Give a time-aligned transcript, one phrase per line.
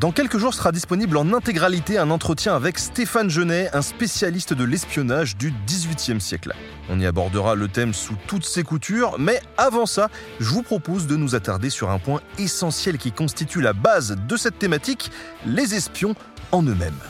[0.00, 4.62] Dans quelques jours sera disponible en intégralité un entretien avec Stéphane Genet, un spécialiste de
[4.62, 6.54] l'espionnage du XVIIIe siècle.
[6.88, 11.08] On y abordera le thème sous toutes ses coutures, mais avant ça, je vous propose
[11.08, 15.10] de nous attarder sur un point essentiel qui constitue la base de cette thématique,
[15.46, 16.14] les espions
[16.52, 17.00] en eux-mêmes.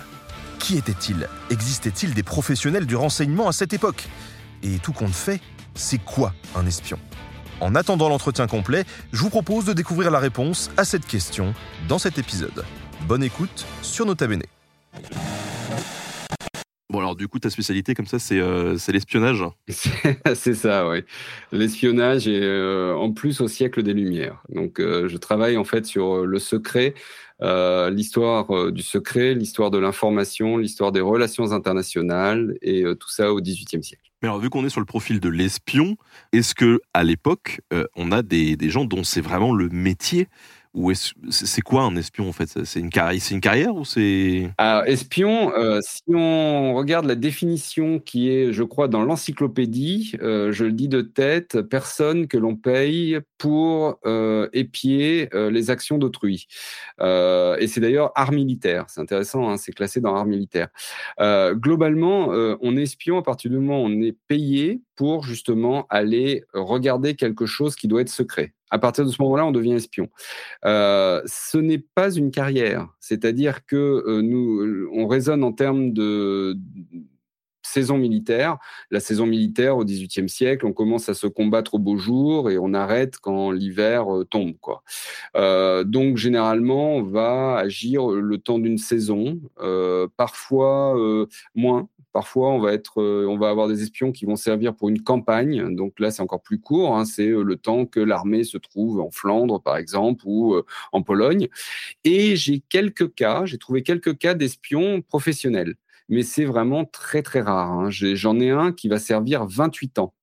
[0.58, 1.28] Qui étaient-ils?
[1.50, 4.08] Existait-il des professionnels du renseignement à cette époque?
[4.62, 5.42] Et tout compte fait,
[5.74, 6.98] c'est quoi un espion?
[7.60, 11.54] En attendant l'entretien complet, je vous propose de découvrir la réponse à cette question
[11.86, 12.64] dans cet épisode.
[13.06, 14.42] Bonne écoute sur Nota Bene.
[16.90, 19.44] Bon alors du coup ta spécialité comme ça c'est euh, l'espionnage
[20.34, 21.04] C'est ça oui.
[21.52, 24.42] L'espionnage et euh, en plus au siècle des Lumières.
[24.48, 26.94] Donc euh, je travaille en fait sur le secret,
[27.40, 33.84] l'histoire du secret, l'histoire de l'information, l'histoire des relations internationales et tout ça au XVIIIe
[33.84, 34.08] siècle.
[34.22, 35.96] Mais alors, vu qu'on est sur le profil de l'espion,
[36.32, 40.26] est-ce que à l'époque, euh, on a des, des gens dont c'est vraiment le métier
[40.74, 42.64] ou c'est quoi un espion en fait?
[42.64, 48.52] C'est une, carrière, ou c'est Alors espion, euh, si on regarde la définition qui est,
[48.52, 53.98] je crois, dans l'encyclopédie, euh, je le dis de tête, personne que l'on paye pour
[54.06, 56.46] euh, épier les actions d'autrui.
[57.00, 58.84] et c'est d'ailleurs art militaire.
[58.88, 60.68] C'est intéressant, hein, c'est classé dans art militaire.
[61.18, 62.28] globalement,
[62.60, 67.14] on est espion à partir du moment où on est payé pour justement aller regarder
[67.14, 68.54] quelque chose qui doit être secret.
[68.70, 70.08] À partir de ce moment-là, on devient espion.
[70.64, 76.56] Euh, ce n'est pas une carrière, c'est-à-dire que euh, nous, on raisonne en termes de
[77.62, 78.56] saison militaire.
[78.90, 82.58] La saison militaire au XVIIIe siècle, on commence à se combattre au beau jour et
[82.58, 84.54] on arrête quand l'hiver euh, tombe.
[84.60, 84.82] Quoi.
[85.84, 89.40] donc généralement, on va agir le temps d'une saison,
[90.16, 90.96] parfois
[91.54, 91.88] moins.
[92.12, 95.02] Parfois, on va, être, euh, on va avoir des espions qui vont servir pour une
[95.02, 95.74] campagne.
[95.74, 96.96] Donc là, c'est encore plus court.
[96.96, 97.04] Hein.
[97.04, 101.02] c'est euh, le temps que l'armée se trouve en Flandre, par exemple, ou euh, en
[101.02, 101.48] Pologne.
[102.04, 105.74] Et j'ai quelques cas, j'ai trouvé quelques cas d'espions professionnels.
[106.08, 107.70] Mais c'est vraiment très, très rare.
[107.72, 107.90] Hein.
[107.90, 110.14] J'en ai un qui va servir 28 ans.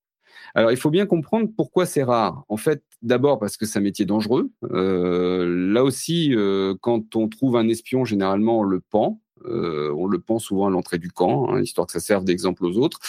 [0.55, 2.43] Alors, il faut bien comprendre pourquoi c'est rare.
[2.49, 4.51] En fait, d'abord parce que c'est un métier dangereux.
[4.71, 6.33] là aussi,
[6.81, 9.21] quand on trouve un espion, généralement, on le pend.
[9.43, 12.65] Euh, on le pense souvent à l'entrée du camp, hein, histoire que ça serve d'exemple
[12.65, 12.99] aux autres.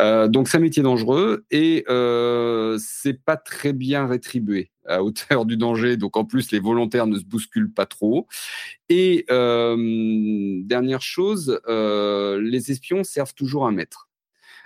[0.00, 5.44] Euh, donc c'est un métier dangereux et euh, c'est pas très bien rétribué à hauteur
[5.44, 5.96] du danger.
[5.96, 8.26] Donc en plus les volontaires ne se bousculent pas trop.
[8.88, 14.08] Et dernière chose, les espions servent toujours un maître.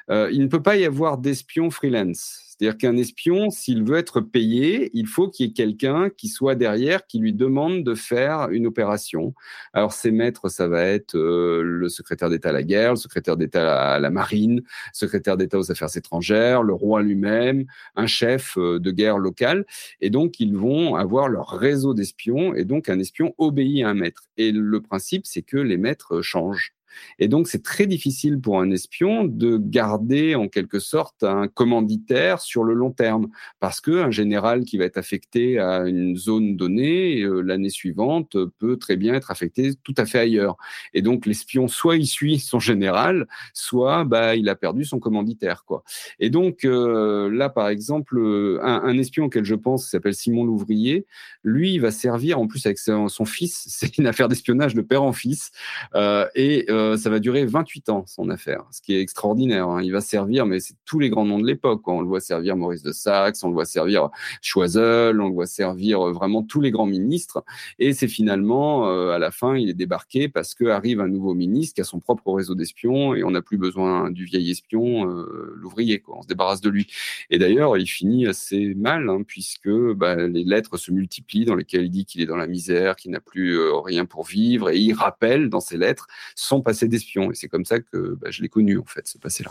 [0.09, 2.52] il ne peut pas y avoir d'espions freelance.
[2.63, 6.55] C'est-à-dire qu'un espion, s'il veut être payé, il faut qu'il y ait quelqu'un qui soit
[6.55, 9.35] derrière, qui lui demande de faire une opération.
[9.73, 13.37] Alors, ses maîtres, ça va être euh, le secrétaire d'État à la guerre, le secrétaire
[13.37, 17.65] d'État à la marine, le secrétaire d'État aux affaires étrangères, le roi lui-même,
[17.97, 19.67] un chef euh, de guerre local.
[20.01, 22.55] Et donc, ils vont avoir leur réseau d'espions.
[22.55, 24.29] Et donc, un espion obéit à un maître.
[24.37, 26.73] Et le principe, c'est que les maîtres changent.
[27.19, 32.41] Et donc, c'est très difficile pour un espion de garder en quelque sorte un commanditaire
[32.41, 33.29] sur le long terme,
[33.61, 38.77] parce qu'un général qui va être affecté à une zone donnée euh, l'année suivante peut
[38.77, 40.57] très bien être affecté tout à fait ailleurs.
[40.95, 45.65] Et donc, l'espion, soit il suit son général, soit bah, il a perdu son commanditaire.
[45.65, 45.85] Quoi.
[46.21, 48.19] Et donc, euh, là, par exemple,
[48.63, 51.07] un, espion auquel je pense, qui s'appelle Simon Louvrier,
[51.45, 55.03] lui, il va servir en plus avec son, fils, c'est une affaire d'espionnage de père
[55.03, 55.51] en fils,
[55.95, 59.69] euh, et euh, ça va durer 28 ans, son affaire, ce qui est extraordinaire.
[59.69, 59.83] Hein.
[59.83, 61.87] Il va servir, mais c'est tous les grands noms de l'époque.
[61.87, 64.11] On le voit servir Maurice de Saxe, on le voit servir
[64.41, 67.45] Choiseul, on le voit servir euh, vraiment tous les grands ministres.
[67.79, 71.75] Et c'est finalement, euh, à la fin, il est débarqué parce qu'arrive un nouveau ministre
[71.75, 76.03] qui a son propre réseau d'espions et on n'a plus besoin du vieil espion, l'ouvrier.
[76.09, 76.87] On se débarrasse de lui.
[77.31, 81.85] Et d'ailleurs, il finit assez mal, hein, puisque bah, les lettres se multiplient dans lesquelles
[81.85, 84.71] il dit qu'il est dans la misère, qu'il n'a plus rien pour vivre.
[84.71, 87.31] Et il rappelle dans ses lettres son passé d'espion.
[87.31, 89.51] Et c'est comme ça que bah, je l'ai connu, en fait, ce passé-là.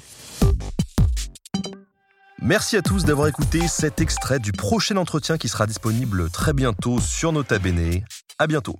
[2.41, 6.99] Merci à tous d'avoir écouté cet extrait du prochain entretien qui sera disponible très bientôt
[6.99, 8.01] sur Nota Bene.
[8.39, 8.79] À bientôt.